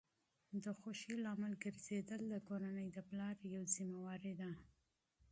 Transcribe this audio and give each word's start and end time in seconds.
د 0.63 0.65
خوښۍ 0.79 1.15
لامل 1.25 1.53
ګرځیدل 1.63 2.21
د 2.29 2.35
کورنۍ 2.47 2.87
د 2.93 2.97
پلار 3.09 3.35
یوه 3.49 3.59
مسؤلیت 3.65 4.33
ده. 4.39 4.49